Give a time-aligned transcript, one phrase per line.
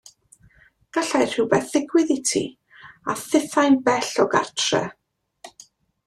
[0.97, 2.41] Gallai rhywbeth ddigwydd i ti,
[3.13, 4.81] a thithau'n bell o gartre.